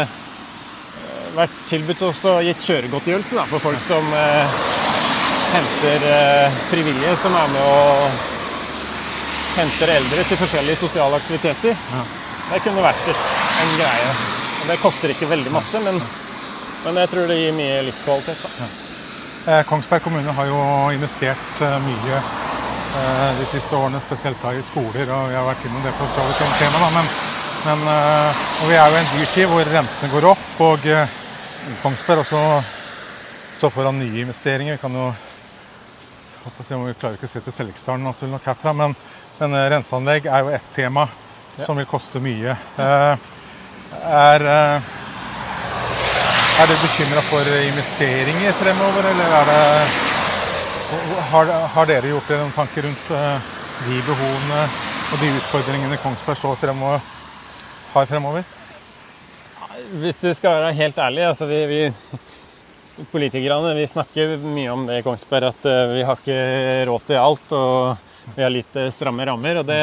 vært 1.33 1.63
tilbudt 1.71 2.05
også 2.11 2.37
gitt 2.47 2.63
kjøregodtgjørelse 2.67 3.39
da, 3.41 3.47
for 3.51 3.65
folk 3.65 3.81
som 3.83 4.13
eh, 4.15 4.59
henter 5.53 6.07
frivillige 6.69 7.17
som 7.25 7.35
er 7.41 7.51
med 7.55 7.65
og 7.67 8.21
henter 9.57 9.95
eldre 9.97 10.29
til 10.29 10.41
forskjellige 10.41 10.81
sosiale 10.85 11.19
aktiviteter. 11.19 11.75
Ja. 11.93 12.05
Det 12.53 12.63
kunne 12.67 12.85
vært 12.85 13.11
en 13.13 13.75
greie. 13.81 14.32
Det 14.67 14.79
koster 14.79 15.11
ikke 15.11 15.27
veldig 15.31 15.51
masse, 15.53 15.81
men, 15.83 15.99
men 16.85 16.99
jeg 17.03 17.11
tror 17.11 17.27
det 17.31 17.39
gir 17.41 17.55
mye 17.57 17.81
livskvalitet. 17.89 18.45
Ja. 18.61 18.69
Eh, 19.43 19.63
Kongsberg 19.67 20.05
kommune 20.05 20.35
har 20.37 20.47
jo 20.47 20.59
investert 20.95 21.63
eh, 21.67 21.79
mye 21.83 22.19
eh, 22.19 23.31
de 23.41 23.49
siste 23.51 23.75
årene, 23.75 23.99
spesielt 24.05 24.39
da 24.43 24.53
i 24.55 24.63
skoler. 24.63 25.11
og 25.11 25.33
Jeg 25.33 25.41
har 25.41 25.49
vært 25.49 25.67
innom 25.67 25.83
det 25.83 25.95
på 25.99 26.07
et 26.07 26.55
tema, 26.61 26.85
da, 26.85 26.93
men, 26.95 27.11
men 27.67 27.83
og 27.91 28.71
vi 28.71 28.79
er 28.79 28.87
jo 28.87 28.95
i 28.95 29.03
en 29.03 29.11
dyrtid 29.17 29.51
hvor 29.51 29.73
rentene 29.75 30.13
går 30.15 30.29
opp. 30.31 30.47
og 30.69 30.87
Kongsberg 31.83 32.23
også 32.23 32.45
står 33.59 33.75
foran 33.75 33.99
nye 33.99 34.23
investeringer. 34.23 34.79
Vi 34.79 34.83
kan 34.85 34.95
jo 35.01 35.11
se 36.63 36.79
om 36.79 36.87
vi 36.87 36.95
klarer 36.95 37.19
ikke 37.19 37.27
å 37.27 37.35
se 37.35 37.43
til 37.43 37.55
Selviksdalen 37.55 38.07
naturlig 38.07 38.37
nok 38.37 38.47
herfra, 38.47 38.73
men, 38.79 38.95
men 39.41 39.59
renseanlegg 39.75 40.31
er 40.31 40.47
jo 40.47 40.55
ett 40.55 40.71
tema 40.75 41.09
ja. 41.59 41.67
som 41.67 41.79
vil 41.79 41.91
koste 41.91 42.23
mye. 42.23 42.55
Eh, 42.79 43.31
er, 44.01 44.47
eh, 44.55 44.93
er 46.63 46.71
du 46.71 46.75
bekymra 46.81 47.23
for 47.29 47.53
investeringer 47.59 48.57
fremover, 48.63 49.11
eller 49.13 49.37
er 49.41 49.53
det 49.53 49.63
har, 51.31 51.47
har, 51.47 51.87
dere 51.89 52.11
gjort 52.13 52.29
dere 52.29 52.43
noen 52.43 52.57
tanker 52.57 52.87
rundt 52.87 53.13
eh, 53.17 53.53
de 53.87 54.01
behovene 54.07 54.65
og 55.13 55.23
de 55.23 55.31
utfordringene 55.39 56.01
Kongsberg 56.03 56.41
står 56.41 56.61
fremover, 56.61 57.01
har 57.95 58.11
fremover? 58.11 58.45
Hvis 60.03 60.21
du 60.21 60.31
skal 60.37 60.59
være 60.59 60.77
helt 60.77 60.99
ærlig, 61.01 61.25
altså 61.31 61.49
vi, 61.49 61.61
vi 61.67 63.07
politikerne 63.13 63.73
vi 63.77 63.89
snakker 63.89 64.37
mye 64.45 64.73
om 64.73 64.87
det 64.89 65.01
i 65.01 65.05
Kongsberg, 65.07 65.53
at 65.53 65.69
eh, 65.69 65.95
vi 65.97 66.07
har 66.09 66.21
ikke 66.21 66.41
råd 66.91 67.07
til 67.09 67.21
alt 67.21 67.55
og 67.57 68.35
vi 68.37 68.45
har 68.45 68.53
litt 68.55 68.77
stramme 68.95 69.27
rammer. 69.27 69.63
og 69.63 69.67
det 69.67 69.83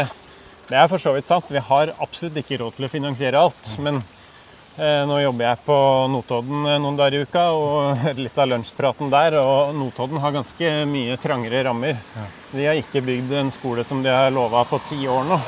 det 0.70 0.78
er 0.78 0.90
for 0.90 1.02
så 1.02 1.16
vidt 1.16 1.26
sant. 1.26 1.50
Vi 1.50 1.62
har 1.66 1.92
absolutt 1.98 2.38
ikke 2.38 2.60
råd 2.62 2.78
til 2.78 2.86
å 2.86 2.92
finansiere 2.92 3.42
alt. 3.42 3.72
Men 3.82 3.98
eh, 4.78 5.02
nå 5.10 5.18
jobber 5.24 5.48
jeg 5.48 5.62
på 5.66 5.78
Notodden 6.14 6.68
eh, 6.70 6.78
noen 6.84 7.00
dager 7.00 7.18
i 7.18 7.26
uka 7.26 7.46
og 7.58 8.04
hører 8.04 8.22
litt 8.28 8.38
av 8.38 8.52
lunsjpraten 8.52 9.10
der. 9.14 9.40
Og 9.42 9.74
Notodden 9.78 10.22
har 10.22 10.36
ganske 10.36 10.74
mye 10.90 11.18
trangere 11.22 11.64
rammer. 11.66 11.98
De 12.54 12.68
har 12.68 12.78
ikke 12.78 13.02
bygd 13.06 13.34
en 13.42 13.50
skole 13.54 13.86
som 13.88 14.06
de 14.06 14.14
har 14.14 14.30
lova 14.36 14.62
på 14.70 14.82
ti 14.86 15.02
år 15.10 15.26
nå. 15.32 15.40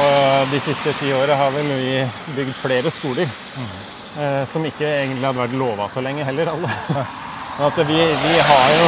Og 0.00 0.52
de 0.52 0.60
siste 0.62 0.92
ti 1.00 1.10
åra 1.16 1.40
har 1.40 1.56
vel 1.56 1.72
vi 1.80 1.96
bygd 2.36 2.54
flere 2.60 2.92
skoler. 2.92 3.24
Mm. 3.56 3.72
Eh, 4.20 4.44
som 4.52 4.64
ikke 4.66 4.84
egentlig 4.84 5.24
hadde 5.30 5.46
vært 5.46 5.58
lova 5.58 5.88
så 5.88 6.04
lenge 6.04 6.28
heller, 6.28 6.52
alle. 6.52 6.70
At 7.70 7.76
vi, 7.88 7.98
vi 7.98 8.38
har 8.52 8.70
jo 8.76 8.86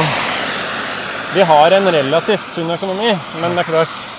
Vi 1.33 1.43
har 1.49 1.73
en 1.73 1.87
relativt 1.89 2.49
sunn 2.53 2.69
økonomi, 2.69 3.09
men 3.41 3.55
det 3.55 3.63
er 3.63 3.69
klart 3.71 4.12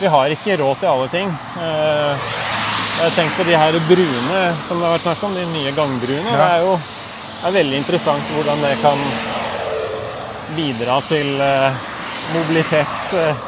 vi 0.00 0.06
har 0.06 0.30
ikke 0.30 0.56
råd 0.60 0.78
til 0.80 0.90
alle 0.90 1.08
ting. 1.10 1.30
Eh, 1.58 2.28
jeg 2.98 3.14
tenker 3.14 3.36
på 3.38 3.46
de 3.48 3.58
her 3.58 3.78
brune 3.88 4.40
som 4.66 4.78
det 4.78 4.86
har 4.86 4.94
vært 4.94 5.06
snakk 5.06 5.24
om, 5.26 5.34
de 5.34 5.44
nye 5.52 5.74
gangbruene. 5.74 6.30
Det 6.30 6.46
er 6.46 6.64
jo 6.66 6.78
er 7.48 7.54
veldig 7.54 7.78
interessant 7.78 8.32
hvordan 8.34 8.64
det 8.66 8.72
kan 8.82 9.02
bidra 10.56 10.98
til 11.06 11.34
eh, 11.42 11.84
mobilitet 12.34 13.14
eh, 13.18 13.44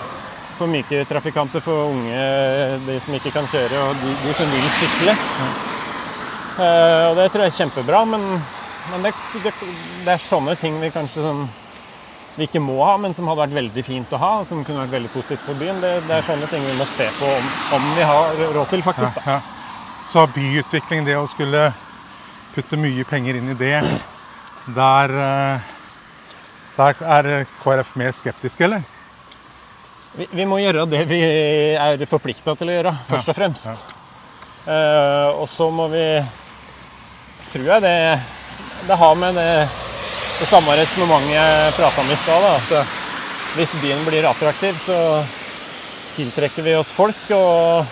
for 0.58 0.70
myke 0.70 1.04
trafikanter, 1.08 1.62
for 1.64 1.88
unge, 1.94 2.24
de 2.84 2.98
som 3.00 3.16
ikke 3.16 3.32
kan 3.32 3.48
kjøre, 3.48 3.80
og 3.80 4.02
de, 4.02 4.10
de 4.26 4.34
som 4.36 4.50
vil 4.52 4.66
sykle. 4.76 5.14
Og 6.60 7.16
det 7.16 7.30
tror 7.32 7.46
jeg 7.46 7.52
er 7.54 7.56
kjempebra, 7.56 8.02
men, 8.04 8.26
men 8.90 9.06
det, 9.06 9.14
det, 9.40 9.54
det, 9.62 10.10
er 10.12 10.20
sånne 10.20 10.52
ting 10.60 10.76
vi 10.82 10.90
kanskje 10.92 11.24
sånn 11.24 11.46
vi 12.40 12.48
ikke 12.48 12.62
må 12.62 12.78
ha, 12.82 12.94
men 13.00 13.14
som 13.16 13.28
hadde 13.28 13.42
vært 13.44 13.56
veldig 13.58 13.84
fint 13.84 14.12
å 14.16 14.20
ha, 14.20 14.30
og 14.40 14.48
som 14.48 14.62
kunne 14.64 14.84
vært 14.84 14.96
veldig 14.96 15.12
positivt 15.12 15.42
for 15.44 15.60
byen. 15.60 15.80
Det, 15.82 15.92
det 16.08 16.16
er 16.16 16.26
sånne 16.26 16.48
ting 16.50 16.64
vi 16.64 16.76
må 16.78 16.86
se 16.88 17.08
på 17.18 17.28
om, 17.28 17.50
om 17.76 17.88
vi 17.96 18.06
har 18.08 18.40
råd 18.56 18.70
til, 18.72 18.84
faktisk. 18.86 19.20
Ja, 19.26 19.38
ja. 19.38 20.06
Så 20.10 20.24
byutvikling, 20.34 21.04
det 21.06 21.18
å 21.20 21.26
skulle 21.30 21.68
putte 22.54 22.78
mye 22.80 23.04
penger 23.06 23.38
inn 23.38 23.52
i 23.52 23.58
det, 23.58 23.76
der, 24.74 25.14
eh, 25.26 25.68
der 26.78 27.04
er 27.18 27.30
KrF 27.60 27.92
mer 28.00 28.16
skeptiske, 28.16 28.66
eller? 28.66 28.82
Vi, 30.16 30.26
vi, 30.32 30.46
må 30.48 30.58
gjøre 30.58 30.88
det 30.90 31.04
vi 31.06 31.20
er 31.78 32.02
forplikta 32.10 32.56
til 32.58 32.72
å 32.72 32.78
gjøre, 32.78 32.94
først 33.06 33.30
og 33.30 33.38
fremst. 33.38 33.68
Ja, 33.70 33.96
uh, 34.66 35.40
og 35.40 35.46
så 35.48 35.70
må 35.72 35.86
vi 35.92 36.04
Tror 37.50 37.64
jeg 37.66 37.82
det, 37.82 37.94
det 38.86 38.96
har 39.00 39.14
med 39.18 39.34
det 39.34 39.46
det 40.40 40.48
samme 40.48 40.74
resonnementet 40.78 41.34
jeg 41.34 41.76
prata 41.76 42.02
om 42.02 42.10
i 42.10 42.18
stad. 42.22 42.46
At 42.50 42.74
eh, 42.80 42.92
hvis 43.58 43.76
byen 43.82 44.02
blir 44.06 44.28
attraktiv, 44.28 44.78
så 44.80 44.98
tiltrekker 46.16 46.64
vi 46.66 46.76
oss 46.78 46.92
folk, 46.96 47.22
og, 47.36 47.86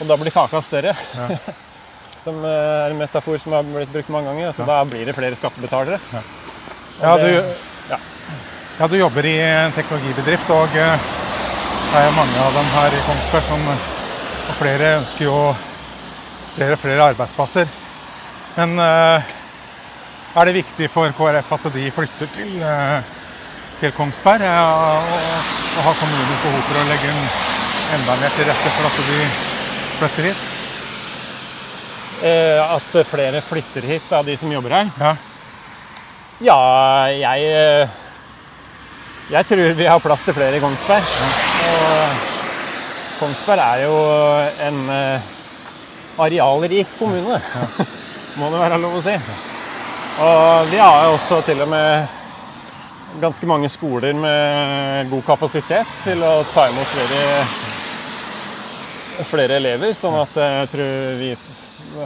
og 0.00 0.10
da 0.10 0.18
blir 0.20 0.34
kaka 0.34 0.62
større. 0.64 0.96
Ja. 1.16 1.28
som 2.26 2.40
eh, 2.42 2.86
er 2.86 2.94
en 2.94 3.00
metafor 3.00 3.38
som 3.42 3.54
har 3.58 3.66
blitt 3.66 3.92
brukt 3.92 4.12
mange 4.14 4.30
ganger. 4.32 4.54
Så 4.54 4.64
ja. 4.64 4.70
da 4.72 4.80
blir 4.88 5.06
det 5.06 5.16
flere 5.18 5.38
skattebetalere. 5.38 6.00
Ja. 6.14 6.24
Ja, 6.96 7.16
du, 7.20 7.28
ja. 7.90 7.98
ja, 8.78 8.86
du 8.88 8.96
jobber 8.96 9.26
i 9.28 9.36
en 9.44 9.74
teknologibedrift, 9.76 10.48
og 10.54 10.80
eh, 10.80 11.10
det 11.92 12.02
er 12.02 12.16
mange 12.16 12.40
av 12.46 12.56
dem 12.56 12.74
her 12.78 12.96
i 12.96 13.04
Kongsberg 13.04 13.46
som 13.50 13.70
og 14.46 14.54
flere 14.60 14.92
ønsker 15.00 15.26
jo 15.26 15.38
flere 16.54 16.76
og 16.76 16.80
flere 16.80 17.08
arbeidsplasser. 17.10 17.70
Men 18.56 18.78
uh, 18.78 19.34
er 20.36 20.48
det 20.48 20.58
viktig 20.58 20.88
for 20.92 21.12
KrF 21.16 21.52
at 21.56 21.68
de 21.72 21.86
flytter 21.94 22.28
til, 22.34 22.50
eh, 22.60 23.12
til 23.80 23.92
Kongsberg? 23.96 24.44
Og, 24.44 25.14
og 25.76 25.86
har 25.86 25.96
kommunen 26.00 26.42
behov 26.42 26.58
for 26.66 26.80
å 26.80 26.84
legge 26.90 27.14
enda 27.96 28.16
mer 28.20 28.36
til 28.36 28.48
rette 28.50 28.74
for 28.76 28.88
at 28.90 28.98
de 29.08 29.20
flytter 29.96 30.28
hit? 30.28 30.44
Eh, 32.26 32.60
at 32.76 33.00
flere 33.08 33.40
flytter 33.44 33.88
hit 33.88 34.12
av 34.12 34.28
de 34.28 34.36
som 34.36 34.52
jobber 34.52 34.76
her? 34.76 34.92
Ja, 35.00 35.14
ja 36.44 36.60
jeg 37.16 37.48
eh, 37.56 38.02
Jeg 39.32 39.48
tror 39.48 39.72
vi 39.74 39.88
har 39.88 40.04
plass 40.04 40.22
til 40.22 40.36
flere 40.36 40.60
i 40.60 40.62
Kongsberg. 40.62 41.08
Og 41.72 42.20
Kongsberg 43.18 43.64
er 43.64 43.86
jo 43.88 43.96
en 44.68 44.78
arealrik 46.22 46.92
kommune, 47.00 47.40
ja. 47.40 47.66
må 48.38 48.52
det 48.52 48.60
være 48.60 48.78
lov 48.84 49.00
å 49.00 49.04
si. 49.04 49.16
Og 50.16 50.70
vi 50.70 50.78
har 50.80 51.10
også 51.12 51.42
til 51.44 51.58
og 51.60 51.68
med 51.68 52.06
ganske 53.20 53.46
mange 53.46 53.68
skoler 53.68 54.16
med 54.16 55.10
god 55.10 55.22
kapasitet 55.26 55.88
til 56.00 56.22
å 56.24 56.38
ta 56.54 56.62
imot 56.70 56.88
flere, 56.88 57.24
flere 59.28 59.58
elever. 59.60 59.92
Sånn 59.96 60.16
at 60.16 60.38
jeg 60.40 60.70
tror 60.72 61.18
vi 61.20 61.28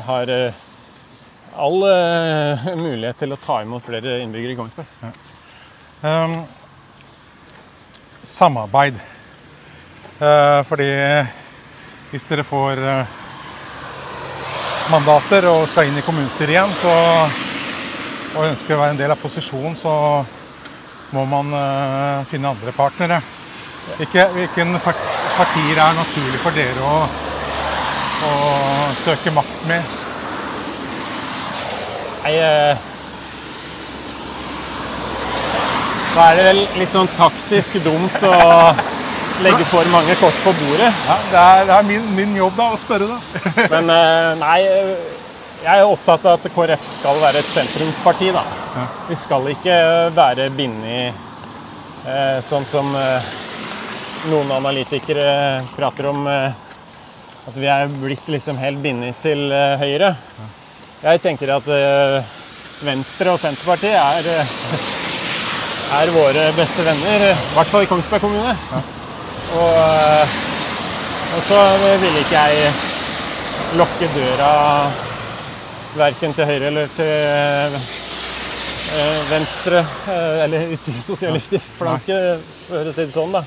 har 0.09 0.33
eh, 0.35 0.59
all 1.55 1.87
eh, 1.87 2.67
mulighet 2.81 3.23
til 3.23 3.31
å 3.35 3.39
ta 3.39 3.61
imot 3.63 3.87
flere 3.87 4.17
innbyggere 4.25 4.57
i 4.57 4.59
Kongsberg. 4.59 4.91
Um, 6.03 6.35
samarbeid. 8.27 8.99
Uh, 10.19 10.67
fordi 10.67 10.91
hvis 12.11 12.27
dere 12.27 12.43
får 12.43 12.83
mandater 14.91 15.47
og 15.53 15.69
skal 15.71 15.87
inn 15.87 16.03
i 16.03 16.05
kommunestyret 16.05 16.57
igjen, 16.57 16.75
så, 16.83 16.97
og 18.37 18.47
ønsker 18.47 18.77
å 18.77 18.81
være 18.83 18.95
en 18.95 19.01
del 19.01 19.13
av 19.15 19.21
posisjonen, 19.21 19.77
så 19.79 19.93
må 21.15 21.25
man 21.27 21.51
uh, 21.55 22.27
finne 22.31 22.53
andre 22.53 22.75
partnere. 22.77 23.19
Ikke, 24.03 24.29
hvilken 24.37 24.77
partier 24.85 25.81
er 25.81 25.97
naturlig 25.97 26.39
for 26.45 26.55
dere 26.55 26.85
å, 26.87 27.01
å 28.29 28.35
søke 29.03 29.33
makt 29.35 29.67
med? 29.71 29.99
Nei, 32.21 32.37
uh, 32.39 32.87
da 36.15 36.29
er 36.29 36.39
det 36.39 36.47
vel 36.51 36.65
litt 36.79 36.95
sånn 36.95 37.11
taktisk 37.17 37.81
dumt 37.85 38.23
å 38.27 38.37
legge 39.41 39.65
for 39.71 39.89
mange 39.91 40.15
kort 40.21 40.37
på 40.45 40.53
bordet. 40.59 40.91
Ja, 41.09 41.17
det 41.33 41.41
er, 41.41 41.65
det 41.67 41.79
er 41.79 41.89
min, 41.89 42.07
min 42.15 42.37
jobb 42.37 42.59
da, 42.59 42.71
å 42.75 42.79
spørre, 42.79 43.09
da. 43.11 43.67
Men 43.73 43.91
uh, 43.91 44.39
nei, 44.39 44.61
jeg 45.61 45.83
er 45.83 45.89
opptatt 45.89 46.25
av 46.25 46.39
at 46.39 46.53
KrF 46.55 46.85
skal 46.87 47.21
være 47.21 47.43
et 47.43 47.53
sentrumsparti. 47.53 48.31
da. 48.33 48.45
Vi 49.09 49.17
skal 49.19 49.49
ikke 49.53 49.77
være 50.17 50.49
bindet 50.57 51.13
eh, 52.09 52.39
sånn 52.47 52.65
som 52.69 52.95
eh, 52.97 53.31
noen 54.31 54.53
analytikere 54.57 55.61
prater 55.75 56.09
om, 56.13 56.25
eh, 56.31 57.49
at 57.51 57.59
vi 57.61 57.69
er 57.69 57.93
blitt 57.93 58.29
liksom 58.33 58.61
helt 58.61 58.81
bindet 58.81 59.21
til 59.21 59.51
Høyre. 59.81 60.15
Jeg 61.01 61.23
tenker 61.25 61.55
at 61.55 61.69
Venstre 62.85 63.33
og 63.33 63.41
Senterpartiet 63.41 63.97
er, 63.97 64.29
er 65.99 66.13
våre 66.15 66.45
beste 66.57 66.85
venner, 66.85 67.25
i 67.33 67.35
hvert 67.57 67.73
fall 67.73 67.87
i 67.87 67.91
Kongsberg 67.91 68.23
kommune. 68.23 68.55
Og, 69.57 70.37
og 71.35 71.47
så 71.49 71.63
ville 72.05 72.23
ikke 72.23 72.45
jeg 72.45 72.75
lukke 73.81 74.13
døra 74.15 74.51
verken 75.99 76.35
til 76.37 76.47
høyre 76.47 76.69
eller 76.71 76.91
til 76.95 77.77
eh, 77.77 77.79
venstre, 79.31 79.83
eh, 80.11 80.43
eller 80.45 80.69
ut 80.75 80.91
sosialistisk 81.05 81.73
flanke, 81.79 82.19
for 82.69 82.91
å 82.91 82.95
si 82.95 83.07
det 83.07 83.15
sånn. 83.15 83.35
da. 83.35 83.43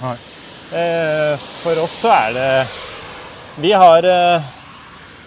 Eh, 0.73 1.45
For 1.61 1.83
oss 1.83 1.93
så 2.01 2.09
er 2.09 2.31
det 2.33 2.47
Vi 3.61 3.71
har 3.77 4.07
eh, 4.09 4.51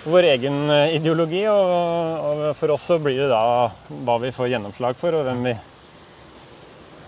vår 0.07 0.29
egen 0.33 0.59
eh, 0.71 0.97
ideologi, 0.99 1.45
og, 1.51 2.43
for 2.59 2.75
oss 2.75 2.89
så 2.91 2.99
blir 3.03 3.25
det 3.25 3.31
da 3.31 3.71
hva 4.07 4.19
vi 4.23 4.33
får 4.35 4.51
gjennomslag 4.55 4.99
for, 4.99 5.15
og 5.19 5.27
hvem 5.29 5.45
vi, 5.47 5.55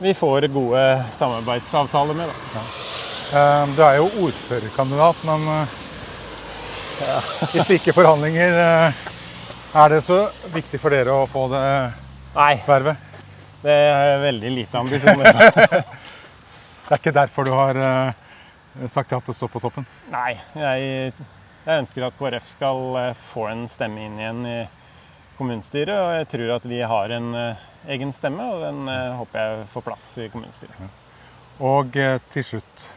vi 0.06 0.14
får 0.14 0.48
gode 0.54 0.84
samarbeidsavtaler 1.18 2.18
med. 2.18 2.30
da. 2.30 2.34
Ja. 2.54 2.62
Du 3.76 3.82
er 3.84 3.98
jo 3.98 4.06
ordførerkandidat, 4.24 5.18
men 5.28 5.48
eh, 5.52 5.76
i 7.54 7.62
slike 7.66 7.92
forhandlinger 7.94 8.60
eh, 8.62 9.07
er 9.78 9.92
det 9.94 10.00
så 10.02 10.18
viktig 10.54 10.80
for 10.82 10.94
dere 10.94 11.14
å 11.14 11.26
få 11.30 11.44
det 11.52 11.64
Nei, 12.34 12.54
vervet? 12.66 13.04
det 13.62 13.74
er 13.74 14.20
veldig 14.22 14.50
lite 14.54 14.78
ambisjoner. 14.78 15.38
Det 16.88 16.94
er 16.94 17.00
ikke 17.02 17.12
derfor 17.12 17.44
du 17.44 17.50
har 17.52 17.76
eh, 17.84 18.86
sagt 18.88 19.10
ja 19.12 19.18
til 19.20 19.34
å 19.34 19.36
stå 19.36 19.48
på 19.52 19.60
toppen? 19.60 19.84
Nei, 20.08 20.30
jeg, 20.56 21.10
jeg 21.66 21.82
ønsker 21.82 22.06
at 22.06 22.16
KrF 22.16 22.46
skal 22.48 22.80
eh, 22.96 23.18
få 23.28 23.44
en 23.50 23.66
stemme 23.68 24.06
inn 24.06 24.16
igjen 24.16 24.40
i 24.48 24.54
kommunestyret. 25.36 25.92
Og 25.92 26.14
jeg 26.16 26.30
tror 26.32 26.54
at 26.54 26.68
vi 26.70 26.80
har 26.94 27.12
en 27.18 27.28
eh, 27.36 27.66
egen 27.92 28.14
stemme, 28.16 28.46
og 28.54 28.64
den 28.64 28.88
håper 29.20 29.42
jeg 29.42 29.68
får 29.74 29.84
plass 29.90 30.08
i 30.24 30.30
kommunestyret. 30.32 31.04
Og 31.60 32.00
til 32.32 32.48
slutt, 32.54 32.88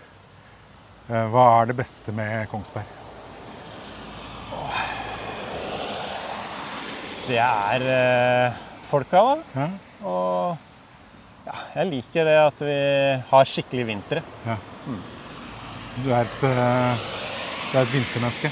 hva 1.09 1.45
er 1.59 1.71
det 1.73 1.79
beste 1.83 2.15
med 2.15 2.47
Kongsberg? 2.53 3.10
Det 7.31 7.39
er 7.39 7.83
eh, 7.87 8.55
folka, 8.89 9.21
da. 9.23 9.35
Ja? 9.55 9.67
Og 10.03 11.45
ja, 11.45 11.53
jeg 11.77 11.87
liker 11.87 12.27
det 12.27 12.33
at 12.41 12.63
vi 12.67 12.79
har 13.29 13.47
skikkelig 13.47 13.85
vintre. 13.87 14.23
Du 16.01 16.09
er 16.11 16.25
et, 16.25 16.43
eh, 16.43 17.05
du 17.71 17.77
er 17.77 17.85
et 17.85 17.93
vintermenneske. 17.93 18.51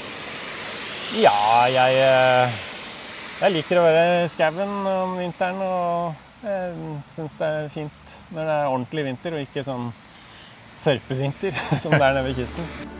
Ja, 1.20 1.36
jeg, 1.68 1.98
eh, 2.06 2.56
jeg 3.42 3.56
liker 3.58 3.82
å 3.82 3.84
være 3.84 4.06
i 4.22 4.32
skauen 4.32 4.72
om 4.94 5.18
vinteren. 5.20 5.60
Og 5.60 6.46
jeg 6.46 7.02
syns 7.10 7.36
det 7.36 7.50
er 7.50 7.68
fint 7.74 8.16
når 8.30 8.48
det 8.48 8.56
er 8.56 8.70
ordentlig 8.70 9.06
vinter, 9.10 9.36
og 9.36 9.44
ikke 9.44 9.66
sånn 9.66 9.90
sørpevinter 10.80 11.52
som 11.82 11.92
det 11.92 12.00
er 12.00 12.16
nede 12.16 12.30
ved 12.30 12.40
kysten. 12.40 12.99